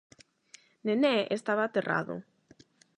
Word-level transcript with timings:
Nené 0.87 1.15
estaba 1.37 1.63
aterrado. 1.65 2.15